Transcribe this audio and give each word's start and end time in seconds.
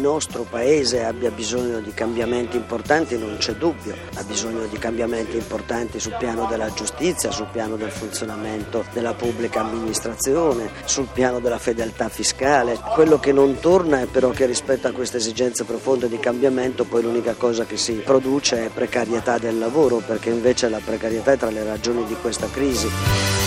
Nostro 0.00 0.42
paese 0.42 1.04
abbia 1.04 1.30
bisogno 1.30 1.80
di 1.80 1.92
cambiamenti 1.92 2.56
importanti 2.56 3.16
non 3.18 3.36
c'è 3.38 3.52
dubbio, 3.54 3.94
ha 4.14 4.22
bisogno 4.24 4.66
di 4.66 4.78
cambiamenti 4.78 5.36
importanti 5.36 6.00
sul 6.00 6.16
piano 6.18 6.46
della 6.46 6.72
giustizia, 6.72 7.30
sul 7.30 7.48
piano 7.52 7.76
del 7.76 7.90
funzionamento 7.90 8.84
della 8.92 9.14
pubblica 9.14 9.60
amministrazione, 9.60 10.70
sul 10.84 11.08
piano 11.12 11.38
della 11.38 11.58
fedeltà 11.58 12.08
fiscale. 12.08 12.78
Quello 12.94 13.18
che 13.20 13.32
non 13.32 13.58
torna 13.60 14.00
è 14.00 14.06
però 14.06 14.30
che 14.30 14.46
rispetto 14.46 14.88
a 14.88 14.92
queste 14.92 15.18
esigenze 15.18 15.64
profonde 15.64 16.08
di 16.08 16.18
cambiamento 16.18 16.84
poi 16.84 17.02
l'unica 17.02 17.34
cosa 17.34 17.64
che 17.64 17.76
si 17.76 17.92
produce 17.92 18.66
è 18.66 18.68
precarietà 18.68 19.38
del 19.38 19.58
lavoro 19.58 19.98
perché 19.98 20.30
invece 20.30 20.68
la 20.68 20.80
precarietà 20.84 21.32
è 21.32 21.36
tra 21.36 21.50
le 21.50 21.64
ragioni 21.64 22.04
di 22.06 22.16
questa 22.20 22.48
crisi. 22.50 23.39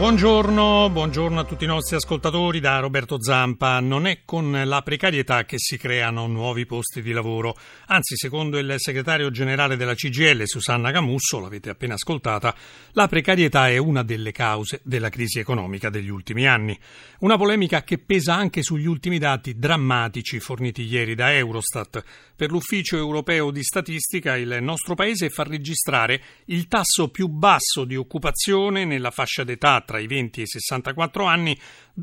Buongiorno, 0.00 0.88
buongiorno 0.88 1.40
a 1.40 1.44
tutti 1.44 1.64
i 1.64 1.66
nostri 1.66 1.94
ascoltatori 1.94 2.58
da 2.58 2.78
Roberto 2.78 3.22
Zampa. 3.22 3.80
Non 3.80 4.06
è 4.06 4.20
con 4.24 4.62
la 4.64 4.80
precarietà 4.80 5.44
che 5.44 5.56
si 5.58 5.76
creano 5.76 6.26
nuovi 6.26 6.64
posti 6.64 7.02
di 7.02 7.12
lavoro, 7.12 7.54
anzi 7.84 8.16
secondo 8.16 8.56
il 8.56 8.76
segretario 8.78 9.30
generale 9.30 9.76
della 9.76 9.92
CGL 9.92 10.44
Susanna 10.46 10.90
Camusso, 10.90 11.38
l'avete 11.38 11.68
appena 11.68 11.94
ascoltata, 11.94 12.56
la 12.92 13.08
precarietà 13.08 13.68
è 13.68 13.76
una 13.76 14.02
delle 14.02 14.32
cause 14.32 14.80
della 14.84 15.10
crisi 15.10 15.38
economica 15.38 15.90
degli 15.90 16.08
ultimi 16.08 16.48
anni. 16.48 16.78
Una 17.18 17.36
polemica 17.36 17.82
che 17.82 17.98
pesa 17.98 18.34
anche 18.34 18.62
sugli 18.62 18.86
ultimi 18.86 19.18
dati 19.18 19.58
drammatici 19.58 20.40
forniti 20.40 20.82
ieri 20.82 21.14
da 21.14 21.30
Eurostat. 21.34 22.02
Per 22.34 22.50
l'Ufficio 22.50 22.96
europeo 22.96 23.50
di 23.50 23.62
statistica 23.62 24.34
il 24.38 24.60
nostro 24.62 24.94
paese 24.94 25.28
fa 25.28 25.42
registrare 25.42 26.22
il 26.46 26.68
tasso 26.68 27.10
più 27.10 27.26
basso 27.26 27.84
di 27.84 27.96
occupazione 27.96 28.86
nella 28.86 29.10
fascia 29.10 29.44
d'età 29.44 29.84
tra 29.90 29.98
i 29.98 30.06
20 30.06 30.38
e 30.38 30.42
i 30.44 30.46
64 30.46 31.24
anni 31.24 31.58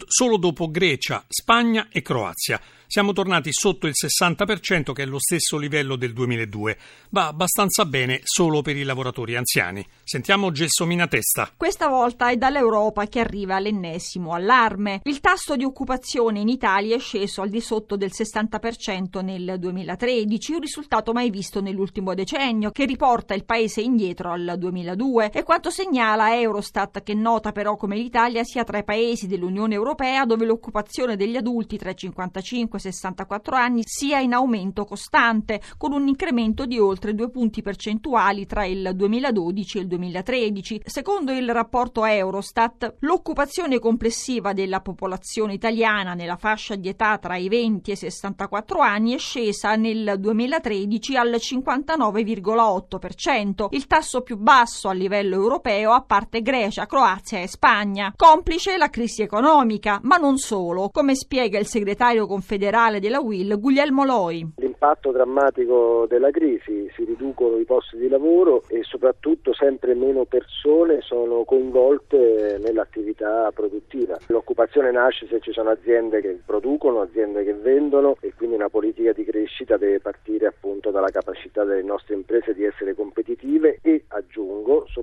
solo 0.07 0.35
dopo 0.35 0.69
Grecia, 0.69 1.23
Spagna 1.29 1.87
e 1.89 2.01
Croazia. 2.01 2.59
Siamo 2.89 3.11
tornati 3.11 3.49
sotto 3.51 3.85
il 3.85 3.93
60% 3.93 4.93
che 4.93 5.03
è 5.03 5.05
lo 5.05 5.19
stesso 5.19 5.57
livello 5.57 5.97
del 5.97 6.13
2002. 6.13 6.77
Va 7.09 7.27
abbastanza 7.27 7.83
bene 7.83 8.21
solo 8.23 8.61
per 8.61 8.77
i 8.77 8.83
lavoratori 8.83 9.35
anziani. 9.35 9.85
Sentiamo 10.05 10.51
Gelsomina 10.51 11.05
Testa. 11.05 11.51
Questa 11.57 11.89
volta 11.89 12.29
è 12.29 12.37
dall'Europa 12.37 13.05
che 13.07 13.19
arriva 13.19 13.59
l'ennesimo 13.59 14.31
allarme. 14.31 15.01
Il 15.03 15.19
tasso 15.19 15.57
di 15.57 15.65
occupazione 15.65 16.39
in 16.39 16.47
Italia 16.47 16.95
è 16.95 16.99
sceso 16.99 17.41
al 17.41 17.49
di 17.49 17.59
sotto 17.59 17.97
del 17.97 18.11
60% 18.13 19.21
nel 19.21 19.59
2013, 19.59 20.53
un 20.53 20.61
risultato 20.61 21.11
mai 21.11 21.29
visto 21.29 21.59
nell'ultimo 21.59 22.13
decennio, 22.13 22.71
che 22.71 22.85
riporta 22.85 23.33
il 23.33 23.43
paese 23.43 23.81
indietro 23.81 24.31
al 24.31 24.55
2002. 24.57 25.31
E 25.31 25.43
quanto 25.43 25.71
segnala 25.71 26.39
Eurostat, 26.39 27.03
che 27.03 27.13
nota 27.13 27.51
però 27.51 27.75
come 27.75 27.97
l'Italia 27.97 28.45
sia 28.45 28.63
tra 28.63 28.77
i 28.77 28.85
paesi 28.85 29.27
dell'Unione 29.27 29.73
Europea 29.73 30.25
dove 30.25 30.45
l'occupazione 30.45 31.17
degli 31.17 31.35
adulti 31.35 31.77
tra 31.77 31.89
i 31.89 31.95
55 31.97 32.75
65-64 32.77 33.53
anni 33.53 33.81
sia 33.85 34.19
in 34.19 34.33
aumento 34.33 34.85
costante, 34.85 35.61
con 35.77 35.91
un 35.91 36.07
incremento 36.07 36.65
di 36.65 36.79
oltre 36.79 37.15
due 37.15 37.29
punti 37.29 37.61
percentuali 37.61 38.45
tra 38.45 38.65
il 38.65 38.91
2012 38.93 39.77
e 39.77 39.81
il 39.81 39.87
2013. 39.87 40.81
Secondo 40.85 41.31
il 41.31 41.51
rapporto 41.51 42.05
Eurostat, 42.05 42.97
l'occupazione 42.99 43.79
complessiva 43.79 44.53
della 44.53 44.81
popolazione 44.81 45.53
italiana 45.53 46.13
nella 46.13 46.37
fascia 46.37 46.75
di 46.75 46.89
età 46.89 47.17
tra 47.17 47.37
i 47.37 47.49
20 47.49 47.89
e 47.89 47.93
i 47.93 47.97
64 47.97 48.79
anni 48.79 49.13
è 49.13 49.17
scesa 49.17 49.75
nel 49.75 50.17
2013 50.19 51.15
al 51.15 51.31
59,8%, 51.31 53.67
il 53.71 53.87
tasso 53.87 54.21
più 54.21 54.37
basso 54.37 54.89
a 54.89 54.93
livello 54.93 55.35
europeo 55.35 55.91
a 55.91 56.01
parte 56.01 56.41
Grecia, 56.41 56.85
Croazia 56.85 57.39
e 57.39 57.47
Spagna. 57.47 58.13
Complice 58.15 58.77
la 58.77 58.89
crisi 58.89 59.21
economica, 59.21 59.99
ma 60.03 60.17
non 60.17 60.37
solo, 60.37 60.89
come 60.89 61.15
spiega 61.15 61.59
il 61.59 61.67
segretario 61.67 62.27
confederale 62.27 62.66
federale 62.67 62.99
della 62.99 63.19
UIL, 63.21 63.59
Guglielmo 63.59 64.03
Loi. 64.03 64.45
L'impatto 64.57 65.11
drammatico 65.11 66.05
della 66.09 66.31
crisi, 66.31 66.91
si 66.93 67.05
riducono 67.05 67.57
i 67.57 67.63
posti 67.63 67.97
di 67.97 68.09
lavoro 68.09 68.63
e 68.67 68.83
soprattutto 68.83 69.53
sempre 69.53 69.93
meno 69.93 70.25
persone 70.25 70.99
sono 71.01 71.45
coinvolte 71.45 72.59
nell'attività 72.59 73.49
produttiva. 73.53 74.17
L'occupazione 74.27 74.91
nasce 74.91 75.27
se 75.27 75.39
ci 75.39 75.53
sono 75.53 75.69
aziende 75.69 76.19
che 76.19 76.39
producono, 76.45 77.01
aziende 77.01 77.45
che 77.45 77.53
vendono 77.53 78.17
e 78.19 78.33
quindi 78.35 78.55
una 78.55 78.69
politica 78.69 79.13
di 79.13 79.23
crescita 79.23 79.77
deve 79.77 80.01
partire 80.01 80.47
appunto 80.47 80.91
dalla 80.91 81.09
capacità 81.09 81.63
delle 81.63 81.83
nostre 81.83 82.15
imprese 82.15 82.53
di 82.53 82.65
essere 82.65 82.93
competitive 82.95 83.79
e 83.81 84.03
aggiungo 84.09 84.46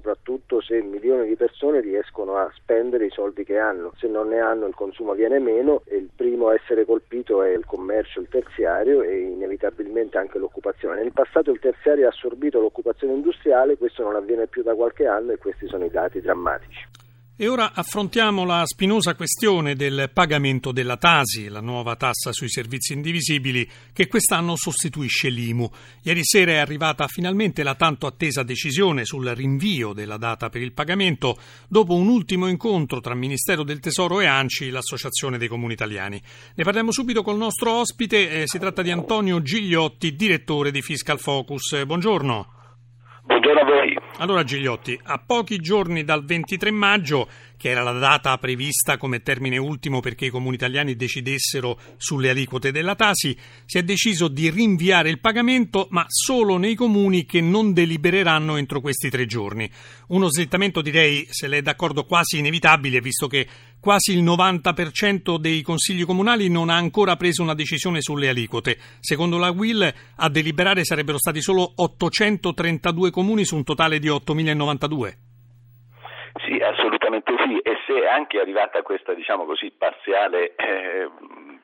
soprattutto 0.04 0.60
se 0.60 0.82
milioni 0.82 1.26
di 1.26 1.34
persone 1.34 1.80
riescono 1.80 2.36
a 2.36 2.50
spendere 2.54 3.06
i 3.06 3.10
soldi 3.10 3.42
che 3.42 3.58
hanno. 3.58 3.92
Se 3.96 4.06
non 4.06 4.28
ne 4.28 4.38
hanno 4.38 4.66
il 4.66 4.74
consumo 4.74 5.14
viene 5.14 5.38
meno 5.38 5.80
e 5.86 5.96
il 5.96 6.10
primo 6.14 6.48
a 6.48 6.54
essere 6.54 6.84
colpito 6.84 7.42
è 7.42 7.48
il 7.48 7.64
commercio, 7.64 8.20
il 8.20 8.28
terziario 8.28 9.00
e 9.00 9.18
inevitabilmente 9.20 10.18
anche 10.18 10.38
l'occupazione. 10.38 11.00
Nel 11.00 11.12
passato 11.12 11.50
il 11.50 11.58
terziario 11.58 12.04
ha 12.04 12.10
assorbito 12.10 12.60
l'occupazione 12.60 13.14
industriale, 13.14 13.78
questo 13.78 14.02
non 14.02 14.14
avviene 14.14 14.46
più 14.46 14.62
da 14.62 14.74
qualche 14.74 15.06
anno 15.06 15.32
e 15.32 15.38
questi 15.38 15.66
sono 15.66 15.86
i 15.86 15.90
dati 15.90 16.20
drammatici. 16.20 17.03
E 17.36 17.48
ora 17.48 17.72
affrontiamo 17.74 18.44
la 18.44 18.62
spinosa 18.64 19.16
questione 19.16 19.74
del 19.74 20.08
pagamento 20.14 20.70
della 20.70 20.96
Tasi, 20.96 21.48
la 21.48 21.60
nuova 21.60 21.96
tassa 21.96 22.32
sui 22.32 22.48
servizi 22.48 22.92
indivisibili 22.92 23.68
che 23.92 24.06
quest'anno 24.06 24.54
sostituisce 24.54 25.30
l'IMU. 25.30 25.68
Ieri 26.04 26.20
sera 26.22 26.52
è 26.52 26.56
arrivata 26.58 27.08
finalmente 27.08 27.64
la 27.64 27.74
tanto 27.74 28.06
attesa 28.06 28.44
decisione 28.44 29.04
sul 29.04 29.26
rinvio 29.30 29.92
della 29.92 30.16
data 30.16 30.48
per 30.48 30.62
il 30.62 30.72
pagamento 30.72 31.36
dopo 31.66 31.94
un 31.94 32.06
ultimo 32.06 32.46
incontro 32.46 33.00
tra 33.00 33.16
Ministero 33.16 33.64
del 33.64 33.80
Tesoro 33.80 34.20
e 34.20 34.26
ANCI, 34.26 34.70
l'Associazione 34.70 35.36
dei 35.36 35.48
Comuni 35.48 35.72
Italiani. 35.72 36.22
Ne 36.54 36.62
parliamo 36.62 36.92
subito 36.92 37.24
col 37.24 37.36
nostro 37.36 37.72
ospite, 37.72 38.42
eh, 38.42 38.46
si 38.46 38.60
tratta 38.60 38.80
di 38.80 38.92
Antonio 38.92 39.42
Gigliotti, 39.42 40.14
direttore 40.14 40.70
di 40.70 40.82
Fiscal 40.82 41.18
Focus. 41.18 41.84
Buongiorno. 41.84 42.52
Buongiorno 43.24 43.60
a 43.60 43.64
voi. 43.64 44.03
Allora 44.18 44.44
Gigliotti, 44.44 44.98
a 45.02 45.18
pochi 45.18 45.58
giorni 45.58 46.04
dal 46.04 46.24
23 46.24 46.70
maggio 46.70 47.28
che 47.56 47.70
era 47.70 47.82
la 47.82 47.92
data 47.92 48.36
prevista 48.38 48.96
come 48.96 49.22
termine 49.22 49.56
ultimo 49.56 50.00
perché 50.00 50.26
i 50.26 50.30
comuni 50.30 50.54
italiani 50.54 50.94
decidessero 50.96 51.80
sulle 51.96 52.30
aliquote 52.30 52.70
della 52.70 52.94
Tasi, 52.94 53.36
si 53.64 53.78
è 53.78 53.82
deciso 53.82 54.28
di 54.28 54.50
rinviare 54.50 55.08
il 55.08 55.18
pagamento, 55.18 55.88
ma 55.90 56.04
solo 56.08 56.58
nei 56.58 56.74
comuni 56.74 57.24
che 57.24 57.40
non 57.40 57.72
delibereranno 57.72 58.56
entro 58.56 58.80
questi 58.80 59.08
tre 59.08 59.26
giorni. 59.26 59.68
Uno 60.08 60.28
slittamento, 60.28 60.82
direi, 60.82 61.26
se 61.30 61.48
lei 61.48 61.60
è 61.60 61.62
d'accordo, 61.62 62.04
quasi 62.04 62.38
inevitabile, 62.38 63.00
visto 63.00 63.26
che 63.28 63.48
quasi 63.84 64.16
il 64.16 64.24
90% 64.24 65.36
dei 65.36 65.60
consigli 65.60 66.06
comunali 66.06 66.48
non 66.48 66.70
ha 66.70 66.74
ancora 66.74 67.16
preso 67.16 67.42
una 67.42 67.52
decisione 67.52 68.00
sulle 68.00 68.30
aliquote. 68.30 68.76
Secondo 69.00 69.36
la 69.36 69.50
WIL, 69.50 69.92
a 70.16 70.30
deliberare 70.30 70.84
sarebbero 70.84 71.18
stati 71.18 71.42
solo 71.42 71.70
832 71.76 73.10
comuni 73.10 73.44
su 73.44 73.56
un 73.56 73.62
totale 73.62 73.98
di 73.98 74.08
8.092. 74.08 75.12
Sì, 76.46 76.56
assolutamente 76.64 77.34
sì, 77.44 77.58
e 77.58 77.76
se 77.86 78.00
è 78.00 78.06
anche 78.06 78.40
arrivata 78.40 78.80
questa, 78.80 79.12
diciamo 79.12 79.44
così, 79.44 79.70
parziale 79.76 80.54
eh, 80.56 81.06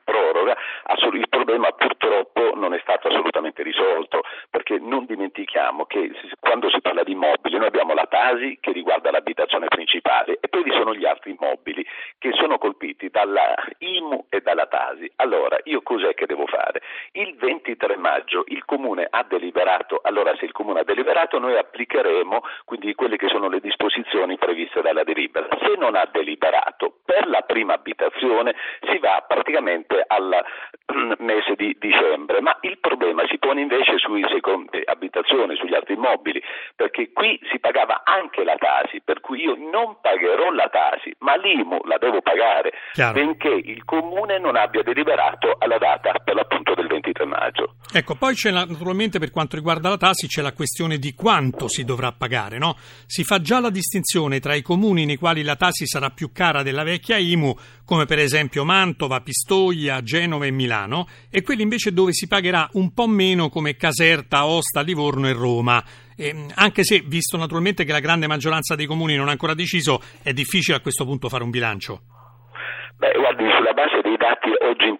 proroga, 0.03 0.55
il 1.21 1.29
problema 1.29 1.71
purtroppo 1.71 2.55
non 2.55 2.73
è 2.73 2.79
stato 2.81 3.07
assolutamente 3.07 3.63
risolto, 3.63 4.21
perché 4.49 4.79
non 4.79 5.05
dimentichiamo 5.05 5.85
che 5.85 6.11
quando 6.39 6.69
si 6.69 6.81
parla 6.81 7.03
di 7.03 7.11
immobili 7.11 7.57
noi 7.57 7.67
abbiamo 7.67 7.93
la 7.93 8.07
Tasi 8.07 8.57
che 8.59 8.71
riguarda 8.71 9.11
l'abitazione 9.11 9.67
principale 9.67 10.37
e 10.39 10.47
poi 10.47 10.63
vi 10.63 10.71
sono 10.71 10.95
gli 10.95 11.05
altri 11.05 11.37
immobili 11.37 11.85
che 12.17 12.31
sono 12.33 12.57
colpiti 12.57 13.09
dalla 13.09 13.53
IMU 13.77 14.25
e 14.29 14.41
dalla 14.41 14.67
Tasi. 14.67 15.11
Allora, 15.17 15.57
io 15.65 15.81
cos'è 15.81 16.13
che 16.13 16.25
devo 16.25 16.47
fare? 16.47 16.81
Il 17.13 17.35
23 17.35 17.97
maggio 17.97 18.43
il 18.47 18.65
Comune 18.65 19.07
ha 19.09 19.23
deliberato, 19.27 19.99
allora 20.01 20.35
se 20.37 20.45
il 20.45 20.51
Comune 20.51 20.79
ha 20.79 20.83
deliberato 20.83 21.39
noi 21.39 21.55
applicheremo 22.31 22.41
quindi 22.63 22.95
quelle 22.95 23.17
che 23.17 23.27
sono 23.27 23.49
le 23.49 23.59
disposizioni 23.59 24.37
previste 24.37 24.81
dalla 24.81 25.03
delibera. 25.03 25.47
Se 25.59 25.75
non 25.77 25.95
ha 25.95 26.07
deliberato 26.11 26.99
per 27.03 27.27
la 27.27 27.41
prima 27.41 27.73
abitazione 27.73 28.55
si 28.89 28.97
va 28.99 29.23
praticamente 29.27 30.03
al 30.07 30.43
mese 31.19 31.55
di 31.55 31.75
dicembre, 31.79 32.41
ma 32.41 32.57
il 32.61 32.77
problema 32.79 33.23
si 33.27 33.37
pone 33.37 33.61
invece 33.61 33.97
sui 33.97 34.23
secondi 34.29 34.81
abitazioni, 34.83 35.55
sugli 35.55 35.73
altri 35.73 35.95
immobili, 35.95 36.41
perché 36.75 37.11
qui 37.13 37.39
si 37.51 37.59
pagava 37.59 38.03
anche 38.03 38.43
la 38.43 38.55
Tasi, 38.57 39.01
per 39.03 39.21
cui 39.21 39.41
io 39.41 39.55
non 39.55 39.97
pagherò 40.01 40.51
la 40.51 40.69
Tasi, 40.69 41.13
ma 41.19 41.35
l'IMU 41.35 41.81
la 41.85 41.97
devo 41.97 42.21
pagare, 42.21 42.73
Chiaro. 42.93 43.13
benché 43.13 43.49
il 43.49 43.83
Comune 43.85 44.39
non 44.39 44.55
abbia 44.55 44.83
deliberato 44.83 45.55
alla 45.57 45.77
data 45.77 46.13
per 46.23 46.35
l'appunto 46.35 46.73
del 46.73 46.87
23 46.87 47.25
maggio. 47.25 47.75
Ecco, 47.93 48.15
poi 48.15 48.33
c'è 48.33 48.51
la, 48.51 48.65
naturalmente 48.65 49.19
per 49.19 49.31
quanto 49.31 49.55
riguarda 49.55 49.89
la 49.89 49.97
Tasi 49.97 50.27
c'è 50.27 50.41
la 50.41 50.53
questione 50.53 50.97
di 50.97 51.13
quanto 51.13 51.67
si 51.67 51.83
dovrà 51.83 52.11
pagare, 52.11 52.57
no? 52.57 52.75
Si 53.05 53.23
fa 53.23 53.39
già 53.39 53.59
la 53.59 53.69
distinzione 53.69 54.39
tra 54.39 54.55
i 54.55 54.61
comuni 54.61 55.05
nei 55.05 55.17
quali 55.17 55.43
la 55.43 55.55
Tasi 55.55 55.85
sarà 55.85 56.09
più 56.09 56.31
cara 56.31 56.63
della 56.63 56.83
vecchia 56.83 57.17
IMU, 57.17 57.53
come 57.85 58.05
per 58.05 58.19
esempio 58.19 58.63
Mantova, 58.63 59.21
Pistoia, 59.21 60.01
Genova 60.01 60.45
e 60.45 60.51
Milano 60.51 60.80
Milano 60.81 61.07
e 61.29 61.41
quelli 61.41 61.61
invece 61.61 61.93
dove 61.93 62.13
si 62.13 62.27
pagherà 62.27 62.67
un 62.73 62.93
po' 62.93 63.07
meno 63.07 63.49
come 63.49 63.75
Caserta, 63.75 64.45
Osta, 64.45 64.81
Livorno 64.81 65.27
e 65.27 65.33
Roma. 65.33 65.83
E, 66.15 66.47
anche 66.55 66.83
se, 66.83 67.03
visto 67.05 67.37
naturalmente 67.37 67.83
che 67.83 67.91
la 67.91 67.99
grande 67.99 68.27
maggioranza 68.27 68.75
dei 68.75 68.85
comuni 68.85 69.15
non 69.15 69.27
ha 69.27 69.31
ancora 69.31 69.53
deciso, 69.53 70.01
è 70.23 70.33
difficile 70.33 70.77
a 70.77 70.81
questo 70.81 71.05
punto 71.05 71.29
fare 71.29 71.43
un 71.43 71.49
bilancio. 71.49 72.01
Beh, 72.97 73.13
guardi, 73.17 73.43
sulla 73.57 73.73
base 73.73 74.01
dei 74.03 74.17
dati 74.17 74.49
oggi 74.61 74.87
in 74.87 74.97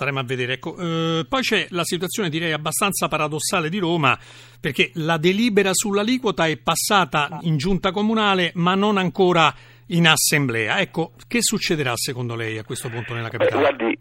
Staremo 0.00 0.20
a 0.20 0.24
vedere. 0.24 0.54
Ecco, 0.54 0.76
eh, 0.78 1.26
poi 1.28 1.42
c'è 1.42 1.66
la 1.72 1.84
situazione, 1.84 2.30
direi, 2.30 2.52
abbastanza 2.52 3.06
paradossale 3.06 3.68
di 3.68 3.76
Roma, 3.76 4.16
perché 4.58 4.92
la 4.94 5.18
delibera 5.18 5.74
sull'aliquota 5.74 6.46
è 6.46 6.56
passata 6.56 7.38
in 7.42 7.58
giunta 7.58 7.90
comunale, 7.90 8.50
ma 8.54 8.74
non 8.74 8.96
ancora 8.96 9.52
in 9.88 10.06
assemblea. 10.06 10.80
Ecco, 10.80 11.12
che 11.28 11.42
succederà 11.42 11.92
secondo 11.96 12.34
lei 12.34 12.56
a 12.56 12.64
questo 12.64 12.88
punto 12.88 13.12
nella 13.12 13.28
capitale? 13.28 13.56
Eh, 13.56 13.60
guardi, 13.60 13.98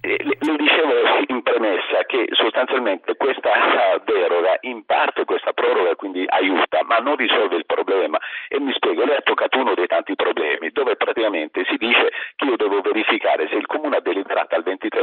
eh, 0.00 0.16
le 0.20 0.36
dicevo 0.36 0.92
in 1.32 1.40
premessa 1.40 2.04
che 2.04 2.28
sostanzialmente 2.32 3.16
questa 3.16 3.48
deroga, 4.04 4.58
in 4.68 4.84
parte 4.84 5.24
questa 5.24 5.54
proroga 5.54 5.94
quindi 5.94 6.26
aiuta, 6.28 6.84
ma 6.84 6.98
non 6.98 7.16
risolve 7.16 7.56
il 7.56 7.64
problema. 7.64 8.18
E 8.48 8.60
mi 8.60 8.72
spiego, 8.74 9.02
lei 9.06 9.16
ha 9.16 9.22
toccato 9.22 9.56
uno 9.56 9.72
dei 9.72 9.86
tanti 9.86 10.14
problemi, 10.14 10.68
dove 10.72 10.96
praticamente 10.96 11.64
si 11.70 11.77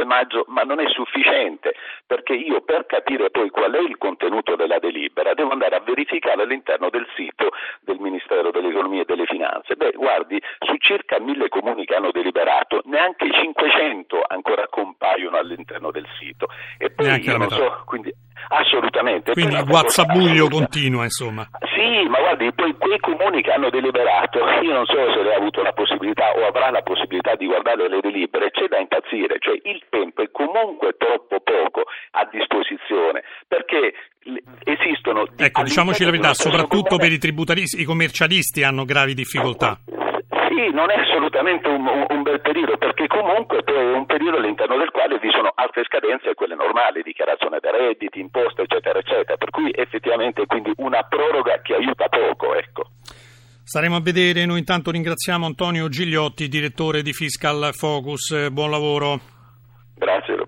maggio, 0.05 0.45
ma 0.47 0.61
non 0.61 0.79
è 0.79 0.87
sufficiente, 0.89 1.73
perché 2.05 2.33
io 2.33 2.61
per 2.61 2.85
capire 2.85 3.29
poi 3.29 3.49
qual 3.49 3.73
è 3.73 3.79
il 3.79 3.97
contenuto 3.97 4.55
della 4.55 4.79
delibera 4.79 5.33
devo 5.33 5.51
andare 5.51 5.75
a 5.75 5.79
verificare 5.79 6.43
all'interno 6.43 6.89
del 6.89 7.07
sito 7.15 7.51
del 7.81 7.99
Ministero 7.99 8.51
dell'Economia 8.51 9.01
e 9.01 9.05
delle 9.05 9.25
Finanze. 9.25 9.75
Beh, 9.75 9.91
guardi, 9.91 10.41
su 10.59 10.75
circa 10.77 11.19
mille 11.19 11.49
comuni 11.49 11.85
che 11.85 11.95
hanno 11.95 12.11
deliberato, 12.11 12.81
neanche 12.85 13.29
500 13.31 14.21
ancora 14.27 14.67
compaiono 14.67 15.37
all'interno 15.37 15.91
del 15.91 16.07
sito. 16.19 16.47
E 16.77 16.91
poi 16.91 17.05
Neanche 17.07 17.29
io 17.29 17.37
non 17.37 17.49
so, 17.49 17.83
quindi 17.85 18.13
assolutamente. 18.55 19.33
Quindi 19.33 19.55
il 19.55 19.65
cosa- 19.65 20.05
continua, 20.49 21.03
insomma. 21.03 21.47
Sì, 21.75 22.07
ma 22.07 22.19
guardi, 22.19 22.51
poi 22.53 22.73
quei 22.77 22.99
comuni 22.99 23.41
che 23.41 23.51
hanno 23.51 23.69
deliberato, 23.69 24.39
io 24.61 24.73
non 24.73 24.85
so 24.85 24.95
se 25.13 25.21
lei 25.21 25.33
ha 25.33 25.37
avuto 25.37 25.61
la 25.61 25.73
possibilità 25.73 26.31
o 26.31 26.45
avrà 26.47 26.69
la 26.71 26.81
possibilità 26.81 27.35
di 27.35 27.45
guardare 27.45 27.89
le 27.89 27.99
delibere, 28.01 28.51
c'è 28.51 28.67
da 28.67 28.79
impazzire, 28.79 29.37
cioè 29.39 29.59
il 29.63 29.83
tempo 29.89 30.21
è 30.21 30.29
comunque 30.31 30.95
troppo 30.97 31.39
poco 31.41 31.83
a 32.11 32.27
disposizione, 32.31 33.23
perché 33.47 33.93
esistono... 34.63 35.27
Ecco, 35.35 35.63
diciamoci 35.63 36.03
la 36.03 36.11
verità, 36.11 36.33
soprattutto 36.33 36.97
per 36.97 37.11
i 37.11 37.17
tributaristi, 37.17 37.81
i 37.81 37.85
commercialisti 37.85 38.63
hanno 38.63 38.85
gravi 38.85 39.13
difficoltà. 39.13 39.77
Sì, 40.55 40.71
non 40.71 40.89
è 40.89 40.95
assolutamente 40.95 41.67
un, 41.67 41.85
un- 41.85 42.23
bel 42.23 42.39
periodo, 42.41 42.77
perché 42.77 43.07
comunque 43.07 43.59
è 43.59 43.93
un 43.93 44.05
periodo 44.05 44.37
all'interno 44.37 44.77
del 44.77 44.89
quale 44.89 45.19
vi 45.19 45.29
sono 45.29 45.51
altre 45.53 45.83
scadenze, 45.83 46.33
quelle 46.33 46.55
normali, 46.55 47.03
dichiarazione 47.03 47.59
dei 47.59 47.71
redditi, 47.71 48.19
imposte, 48.19 48.63
eccetera, 48.63 48.97
eccetera. 48.97 49.35
Per 49.37 49.49
cui 49.49 49.69
effettivamente 49.75 50.45
quindi 50.45 50.71
una 50.77 51.03
proroga 51.03 51.59
che 51.61 51.75
aiuta 51.75 52.07
poco, 52.07 52.55
ecco. 52.55 52.87
Staremo 53.63 53.97
a 53.97 54.01
vedere, 54.01 54.45
noi 54.45 54.59
intanto 54.59 54.91
ringraziamo 54.91 55.45
Antonio 55.45 55.89
Gigliotti, 55.89 56.47
direttore 56.47 57.01
di 57.01 57.13
Fiscal 57.13 57.73
Focus. 57.73 58.49
Buon 58.49 58.71
lavoro. 58.71 59.19
Grazie. 59.95 60.44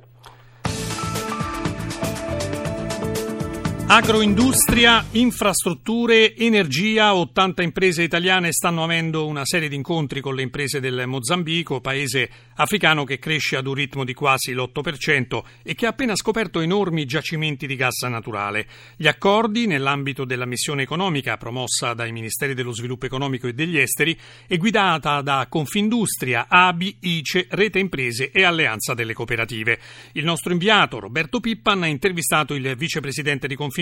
Agroindustria, 3.90 5.06
infrastrutture, 5.12 6.36
energia, 6.36 7.16
80 7.16 7.64
imprese 7.64 8.04
italiane 8.04 8.52
stanno 8.52 8.84
avendo 8.84 9.26
una 9.26 9.46
serie 9.46 9.70
di 9.70 9.76
incontri 9.76 10.20
con 10.20 10.36
le 10.36 10.42
imprese 10.42 10.82
del 10.82 11.06
Mozambico, 11.08 11.80
paese 11.80 12.30
africano 12.56 13.06
che 13.06 13.18
cresce 13.18 13.56
ad 13.56 13.66
un 13.66 13.74
ritmo 13.74 14.04
di 14.04 14.14
quasi 14.14 14.52
l'8% 14.52 15.42
e 15.64 15.74
che 15.74 15.86
ha 15.86 15.90
appena 15.90 16.18
scoperto 16.18 16.60
enormi 16.60 17.06
giacimenti 17.06 17.66
di 17.66 17.78
gas 17.78 18.02
naturale. 18.02 18.68
Gli 18.98 19.08
accordi, 19.08 19.68
nell'ambito 19.68 20.26
della 20.26 20.46
missione 20.46 20.84
economica 20.84 21.38
promossa 21.38 21.94
dai 21.94 22.12
Ministeri 22.12 22.54
dello 22.54 22.74
Sviluppo 22.74 23.06
Economico 23.06 23.48
e 23.48 23.54
degli 23.54 23.78
Esteri, 23.78 24.20
è 24.48 24.58
guidata 24.58 25.22
da 25.22 25.48
Confindustria, 25.48 26.48
ABI, 26.50 26.98
ICE, 27.00 27.48
Rete 27.52 27.80
Imprese 27.80 28.32
e 28.32 28.44
Alleanza 28.44 28.94
delle 28.94 29.14
Cooperative. 29.14 29.80
Il 30.12 30.26
nostro 30.26 30.52
inviato 30.52 31.00
Roberto 31.00 31.40
Pippan 31.40 31.84
ha 31.84 31.88
intervistato 31.88 32.54
il 32.54 32.76
vicepresidente 32.76 33.48
di 33.48 33.56
Confindustria, 33.56 33.76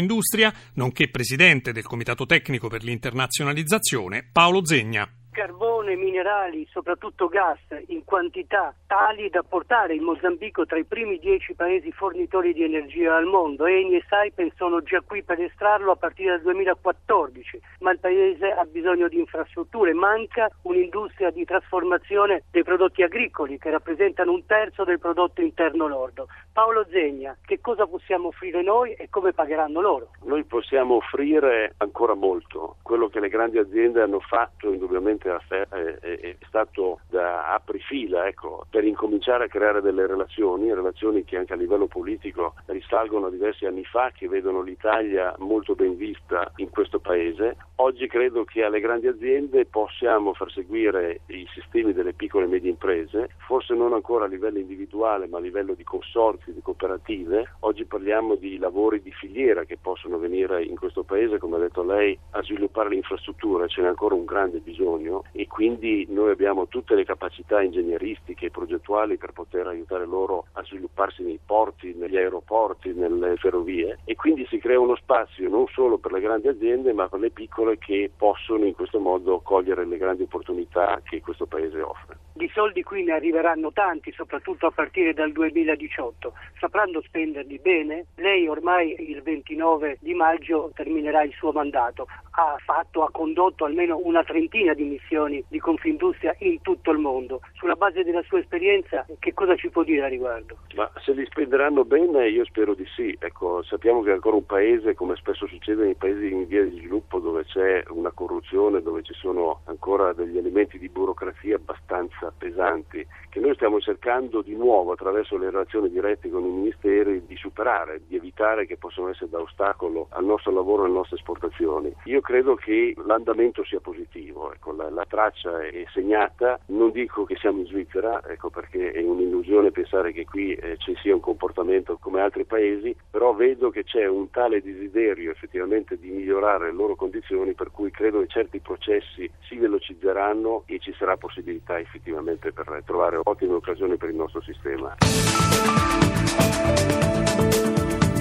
nonché 0.74 1.10
presidente 1.10 1.72
del 1.72 1.84
Comitato 1.84 2.26
Tecnico 2.26 2.68
per 2.68 2.84
l'Internazionalizzazione, 2.84 4.28
Paolo 4.32 4.66
Zegna. 4.66 5.10
Carbone, 5.36 5.98
minerali, 5.98 6.66
soprattutto 6.72 7.28
gas, 7.28 7.60
in 7.88 8.06
quantità 8.06 8.74
tali 8.88 9.30
da 9.30 9.44
portare 9.44 9.94
il 9.94 10.00
Mozambico 10.00 10.66
tra 10.66 10.78
i 10.78 10.86
primi 10.86 11.20
dieci 11.20 11.54
paesi 11.54 11.92
fornitori 11.92 12.54
di 12.54 12.64
energia 12.64 13.18
al 13.18 13.26
mondo. 13.26 13.66
Eni 13.66 13.98
e 13.98 14.06
Saipem 14.08 14.50
sono 14.56 14.82
già 14.82 15.02
qui 15.02 15.24
per 15.24 15.42
estrarlo 15.42 15.92
a 15.92 15.98
partire 15.98 16.32
dal 16.32 16.42
2014, 16.44 17.60
ma 17.80 17.92
il 17.92 18.00
paese 18.00 18.50
ha 18.50 18.64
bisogno 18.64 19.10
di 19.10 19.20
infrastrutture, 19.20 19.94
manca 19.94 20.50
un'industria 20.62 21.32
di 21.32 21.44
trasformazione 21.44 22.44
dei 22.50 22.64
prodotti 22.64 23.04
agricoli 23.04 23.58
che 23.58 23.70
rappresentano 23.70 24.32
un 24.32 24.46
terzo 24.46 24.86
del 24.86 25.00
prodotto 25.00 25.42
interno 25.42 25.88
lordo. 25.88 26.28
Paolo 26.54 26.86
Zegna, 26.90 27.36
che 27.44 27.60
cosa 27.60 27.86
possiamo 27.86 28.30
offrire 28.30 28.62
noi 28.62 28.94
e 28.94 29.10
come 29.10 29.34
pagheranno 29.34 29.82
loro? 29.82 30.12
Noi 30.24 30.46
possiamo 30.46 30.96
offrire 30.96 31.74
ancora 31.80 32.14
molto. 32.14 32.78
Quello 32.82 33.10
che 33.10 33.20
le 33.20 33.28
grandi 33.28 33.58
aziende 33.58 34.02
hanno 34.02 34.22
fatto 34.22 34.72
indubbiamente 34.72 35.25
è, 35.26 35.68
è- 36.00 36.20
è 36.20 36.38
stato 36.48 37.00
da 37.10 37.54
aprifila 37.54 38.28
ecco, 38.28 38.66
per 38.70 38.84
incominciare 38.84 39.46
a 39.46 39.48
creare 39.48 39.82
delle 39.82 40.06
relazioni, 40.08 40.74
relazioni 40.74 41.24
che 41.24 41.38
anche 41.38 41.54
a 41.54 41.58
livello 41.58 41.88
politico 41.88 42.54
risalgono 42.68 43.28
a 43.28 43.30
diversi 43.30 43.66
anni 43.66 43.84
fa, 43.84 44.12
che 44.12 44.28
vedono 44.28 44.62
l'Italia 44.62 45.34
molto 45.40 45.76
ben 45.76 45.96
vista 45.98 46.52
in 46.58 46.70
questo 46.70 47.00
paese. 47.00 47.58
Oggi 47.76 48.08
credo 48.08 48.44
che 48.46 48.64
alle 48.64 48.80
grandi 48.80 49.08
aziende 49.08 49.66
possiamo 49.66 50.34
far 50.34 50.52
seguire 50.52 51.22
i 51.28 51.46
sistemi 51.54 51.94
delle 51.94 52.14
piccole 52.14 52.46
e 52.46 52.50
medie 52.50 52.70
imprese, 52.70 53.30
forse 53.46 53.74
non 53.74 53.94
ancora 53.94 54.26
a 54.26 54.28
livello 54.28 54.60
individuale 54.60 55.28
ma 55.28 55.38
a 55.38 55.42
livello 55.42 55.74
di 55.74 55.84
consorzi, 55.84 56.54
di 56.54 56.62
cooperative. 56.62 57.52
Oggi 57.62 57.86
parliamo 57.86 58.36
di 58.36 58.58
lavori 58.58 59.02
di 59.02 59.12
filiera 59.12 59.64
che 59.66 59.78
possono 59.78 60.18
venire 60.18 60.64
in 60.64 60.76
questo 60.78 61.04
paese, 61.04 61.38
come 61.38 61.58
ha 61.58 61.60
detto 61.60 61.84
lei, 61.84 62.18
a 62.32 62.42
sviluppare 62.44 62.90
l'infrastruttura, 62.90 63.68
ce 63.68 63.82
n'è 63.82 63.88
ancora 63.88 64.16
un 64.16 64.26
grande 64.26 64.60
bisogno 64.60 65.15
e 65.32 65.48
quindi 65.48 66.06
noi 66.10 66.32
abbiamo 66.32 66.68
tutte 66.68 66.96
le 66.96 67.06
capacità 67.06 67.62
ingegneristiche 67.62 68.48
e 68.48 68.52
progettuali 68.52 69.18
per 69.18 69.32
poter 69.32 69.68
aiutare 69.68 70.06
loro 70.06 70.46
a 70.54 70.64
svilupparsi 70.64 71.24
nei 71.24 71.40
porti, 71.44 71.94
negli 71.94 72.18
aeroporti, 72.18 72.94
nelle 72.94 73.36
ferrovie 73.38 74.00
e 74.06 74.16
quindi 74.16 74.46
si 74.48 74.58
crea 74.58 74.80
uno 74.80 74.96
spazio 74.96 75.50
non 75.50 75.68
solo 75.68 75.98
per 75.98 76.12
le 76.12 76.22
grandi 76.22 76.48
aziende 76.48 76.94
ma 76.94 77.08
per 77.08 77.20
le 77.20 77.30
piccole 77.30 77.78
che 77.78 78.12
possono 78.16 78.66
in 78.66 78.74
questo 78.74 79.00
modo 79.00 79.40
cogliere 79.40 79.86
le 79.86 79.98
grandi 79.98 80.24
opportunità 80.24 81.02
che 81.04 81.22
questo 81.22 81.46
paese 81.46 81.82
offre. 81.82 82.25
Di 82.38 82.52
soldi 82.54 82.84
qui 82.84 83.02
ne 83.06 83.14
arriveranno 83.14 83.72
tanti, 83.72 84.12
soprattutto 84.12 84.66
a 84.66 84.72
partire 84.72 85.14
dal 85.14 85.32
2018. 85.32 86.34
Sapranno 86.60 87.00
spenderli 87.00 87.60
bene? 87.60 88.08
Lei 88.16 88.46
ormai 88.46 88.94
il 89.10 89.22
29 89.22 90.00
di 90.02 90.14
maggio 90.14 90.70
terminerà 90.76 91.24
il 91.24 91.32
suo 91.32 91.54
mandato. 91.54 92.08
Ha 92.32 92.58
fatto, 92.66 93.06
ha 93.06 93.10
condotto 93.10 93.64
almeno 93.64 94.02
una 94.04 94.22
trentina 94.26 94.74
di 94.74 94.84
missioni 94.84 95.42
di 95.48 95.60
Confindustria 95.60 96.36
in 96.40 96.62
tutto 96.62 96.92
il 96.92 96.98
mondo. 96.98 97.40
Sulla 97.54 97.76
base 97.76 98.04
della 98.04 98.22
sua 98.24 98.40
esperienza, 98.40 99.06
che 99.20 99.34
cosa 99.34 99.56
ci 99.56 99.70
può 99.70 99.84
dire 99.84 100.04
a 100.04 100.10
riguardo? 100.10 100.58
Ma 100.76 100.92
se 101.06 101.14
li 101.14 101.26
spenderanno 101.28 101.86
bene 101.86 102.28
io 102.28 102.44
spero 102.44 102.74
di 102.74 102.86
sì. 102.98 103.16
Ecco, 103.18 103.64
sappiamo 103.64 104.02
che 104.02 104.10
è 104.10 104.14
ancora 104.14 104.36
un 104.36 104.46
paese, 104.46 104.94
come 104.94 105.16
spesso 105.16 105.48
succede 105.48 105.86
nei 105.86 105.96
paesi 105.96 106.30
in 106.34 106.46
via 106.48 106.64
di 106.66 106.76
sviluppo, 106.80 107.20
dove 107.20 107.46
c'è 107.46 107.82
una 107.92 108.12
corruzione, 108.12 108.82
dove 108.82 109.04
ci 109.04 109.14
sono 109.14 109.62
ancora 109.68 110.12
degli 110.12 110.38
elementi 110.38 110.78
di 110.78 110.90
burocrazia 110.90 111.56
abbastanza 111.56 112.25
abbastanza 112.26 112.34
pesanti 112.38 113.06
che 113.30 113.42
noi 113.42 113.54
stiamo 113.56 113.82
cercando 113.82 114.42
di 114.42 114.56
nuovo 114.56 114.94
attraverso 114.94 115.38
le 115.38 115.50
relazioni 115.50 115.90
dirette 115.90 116.30
con 116.30 116.46
i 116.46 116.50
ministeri 116.50 117.26
di 117.26 117.36
superare, 117.36 118.02
di 118.08 118.16
evitare 118.16 118.66
che 118.66 118.78
possano 118.78 119.10
essere 119.10 119.30
da 119.30 119.42
ostacolo 119.42 120.08
al 120.12 120.24
nostro 120.24 120.54
lavoro 120.54 120.84
e 120.84 120.86
alle 120.86 120.96
nostre 120.96 121.18
esportazioni. 121.18 121.94
Io 122.06 122.22
credo 122.22 122.56
che 122.56 122.96
l'andamento 123.06 123.66
sia 123.66 123.82
positivo, 123.82 124.54
ecco, 124.54 124.72
la, 124.72 124.90
la, 124.90 125.04
traccia 125.06 125.62
è 125.62 125.84
segnata, 125.92 126.58
non 126.68 126.92
dico 126.92 127.26
che 127.26 127.36
siamo 127.36 127.60
in 127.60 127.66
Svizzera, 127.66 128.22
ecco, 128.26 128.50
perché 128.50 128.92
è 128.92 129.02
un'illusione 129.02 129.72
pensare 129.72 130.14
che 130.14 130.24
qui 130.24 130.54
eh, 130.54 130.78
ci 130.78 130.96
sia 131.02 131.14
un 131.14 131.20
comportamento 131.20 131.98
come 132.00 132.22
altri 132.22 132.46
paesi, 132.46 132.96
però 133.12 133.34
vedo 133.34 133.70
che 133.70 133.84
c'è 133.84 134.08
un 134.08 134.30
tale 134.30 134.62
desiderio 134.62 135.32
effettivamente 135.32 136.00
di 136.00 136.10
migliorare 136.10 136.68
le 136.68 136.74
loro 136.74 136.96
condizioni 136.96 137.54
per 137.54 137.72
cui 137.72 137.92
credo 137.92 138.22
che 138.22 138.28
certi 138.28 138.60
processi 138.60 139.30
si 139.42 139.58
velocizzeranno 139.58 140.64
e 140.68 140.80
ci 140.80 140.94
sarà 140.98 141.18
possibilità 141.18 141.78
effettivamente 141.80 142.06
per 142.24 142.84
trovare 142.86 143.20
ottime 143.24 143.54
occasioni 143.54 143.98
per 143.98 144.10
il 144.10 144.16
nostro 144.16 144.42
sistema. 144.42 144.96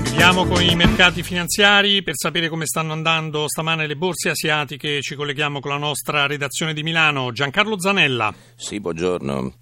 Chiudiamo 0.04 0.46
con 0.46 0.62
i 0.62 0.74
mercati 0.76 1.22
finanziari 1.22 2.02
per 2.02 2.14
sapere 2.16 2.48
come 2.48 2.66
stanno 2.66 2.92
andando 2.92 3.48
stamane 3.48 3.86
le 3.86 3.96
borse 3.96 4.30
asiatiche. 4.30 5.00
Ci 5.00 5.16
colleghiamo 5.16 5.60
con 5.60 5.72
la 5.72 5.76
nostra 5.76 6.26
redazione 6.26 6.72
di 6.72 6.82
Milano. 6.82 7.32
Giancarlo 7.32 7.78
Zanella. 7.78 8.32
Sì, 8.54 8.80
buongiorno. 8.80 9.52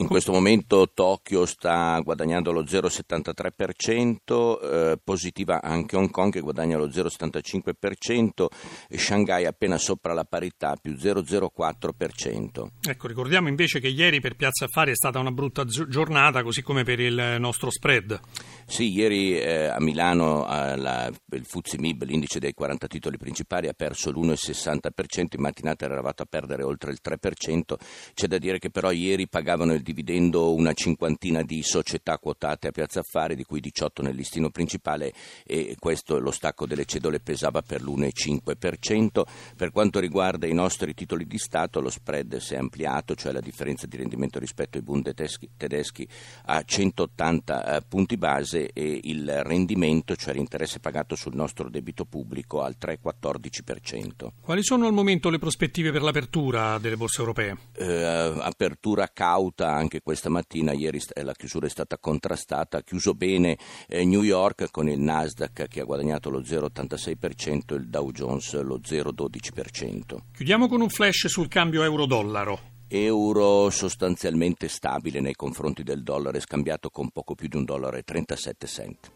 In 0.00 0.06
questo 0.06 0.30
momento 0.30 0.88
Tokyo 0.94 1.44
sta 1.44 1.98
guadagnando 2.04 2.52
lo 2.52 2.62
0,73%, 2.62 4.60
eh, 4.60 4.96
positiva 5.02 5.60
anche 5.60 5.96
Hong 5.96 6.08
Kong 6.08 6.30
che 6.32 6.38
guadagna 6.38 6.76
lo 6.76 6.86
0,75% 6.86 8.46
e 8.88 8.96
Shanghai 8.96 9.44
appena 9.44 9.76
sopra 9.76 10.12
la 10.12 10.22
parità 10.22 10.76
più 10.80 10.92
0,04%. 10.92 12.68
Ecco, 12.88 13.08
ricordiamo 13.08 13.48
invece 13.48 13.80
che 13.80 13.88
ieri 13.88 14.20
per 14.20 14.36
Piazza 14.36 14.66
Affari 14.66 14.92
è 14.92 14.94
stata 14.94 15.18
una 15.18 15.32
brutta 15.32 15.64
giornata, 15.64 16.44
così 16.44 16.62
come 16.62 16.84
per 16.84 17.00
il 17.00 17.36
nostro 17.40 17.68
spread. 17.70 18.20
Sì, 18.66 18.92
ieri 18.92 19.36
eh, 19.36 19.64
a 19.64 19.80
Milano 19.80 20.46
eh, 20.48 20.76
la, 20.76 21.10
il 21.32 21.44
Fuzzi 21.44 21.76
Mib, 21.76 22.04
l'indice 22.04 22.38
dei 22.38 22.52
40 22.52 22.86
titoli 22.86 23.16
principali, 23.16 23.66
ha 23.66 23.72
perso 23.72 24.12
l'1,60%, 24.12 25.26
in 25.34 25.40
mattinata 25.40 25.86
era 25.86 25.94
arrivato 25.94 26.22
a 26.22 26.26
perdere 26.26 26.62
oltre 26.62 26.92
il 26.92 27.00
3%, 27.02 27.74
c'è 28.14 28.28
da 28.28 28.38
dire 28.38 28.60
che 28.60 28.70
però 28.70 28.92
ieri 28.92 29.26
pagavano 29.26 29.72
il 29.72 29.86
dividendo 29.88 30.52
una 30.52 30.74
cinquantina 30.74 31.42
di 31.42 31.62
società 31.62 32.18
quotate 32.18 32.68
a 32.68 32.72
Piazza 32.72 33.00
Affari, 33.00 33.34
di 33.34 33.44
cui 33.44 33.60
18 33.60 34.02
nel 34.02 34.14
listino 34.14 34.50
principale 34.50 35.14
e 35.46 35.76
questo 35.78 36.18
lo 36.18 36.30
stacco 36.30 36.66
delle 36.66 36.84
cedole 36.84 37.20
pesava 37.20 37.62
per 37.62 37.80
l'1,5%. 37.80 39.22
Per 39.56 39.70
quanto 39.70 39.98
riguarda 39.98 40.46
i 40.46 40.52
nostri 40.52 40.92
titoli 40.92 41.26
di 41.26 41.38
Stato 41.38 41.80
lo 41.80 41.88
spread 41.88 42.36
si 42.36 42.52
è 42.52 42.58
ampliato, 42.58 43.14
cioè 43.14 43.32
la 43.32 43.40
differenza 43.40 43.86
di 43.86 43.96
rendimento 43.96 44.38
rispetto 44.38 44.76
ai 44.76 44.84
Bund 44.84 45.04
tedeschi, 45.04 45.48
tedeschi 45.56 46.06
a 46.46 46.62
180 46.62 47.76
eh, 47.76 47.82
punti 47.88 48.18
base 48.18 48.70
e 48.74 49.00
il 49.04 49.42
rendimento, 49.42 50.16
cioè 50.16 50.34
l'interesse 50.34 50.80
pagato 50.80 51.16
sul 51.16 51.34
nostro 51.34 51.70
debito 51.70 52.04
pubblico 52.04 52.60
al 52.60 52.76
3,14%. 52.78 54.28
Quali 54.42 54.62
sono 54.62 54.86
al 54.86 54.92
momento 54.92 55.30
le 55.30 55.38
prospettive 55.38 55.92
per 55.92 56.02
l'apertura 56.02 56.76
delle 56.76 56.96
borse 56.96 57.20
europee? 57.20 57.56
Eh, 57.72 58.36
apertura 58.38 59.08
cauta 59.12 59.77
anche 59.78 60.00
questa 60.00 60.28
mattina, 60.28 60.72
ieri 60.72 61.00
la 61.22 61.32
chiusura 61.32 61.66
è 61.66 61.70
stata 61.70 61.98
contrastata, 61.98 62.78
ha 62.78 62.82
chiuso 62.82 63.14
bene 63.14 63.56
eh, 63.88 64.04
New 64.04 64.22
York 64.22 64.70
con 64.70 64.88
il 64.88 65.00
Nasdaq 65.00 65.66
che 65.68 65.80
ha 65.80 65.84
guadagnato 65.84 66.30
lo 66.30 66.40
0,86% 66.40 67.72
e 67.72 67.74
il 67.74 67.88
Dow 67.88 68.10
Jones 68.10 68.60
lo 68.60 68.78
0,12%. 68.78 70.16
Chiudiamo 70.34 70.68
con 70.68 70.80
un 70.80 70.88
flash 70.88 71.26
sul 71.26 71.48
cambio 71.48 71.82
euro-dollaro 71.82 72.76
euro 72.88 73.68
sostanzialmente 73.68 74.66
stabile 74.66 75.20
nei 75.20 75.34
confronti 75.34 75.82
del 75.82 76.02
dollaro, 76.02 76.40
scambiato 76.40 76.88
con 76.90 77.10
poco 77.10 77.34
più 77.34 77.46
di 77.48 77.56
un 77.56 77.64
dollaro 77.64 77.96
e 77.96 78.02
37 78.02 78.66
cent. 78.66 79.12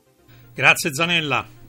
Grazie 0.54 0.92
Zanella. 0.92 1.62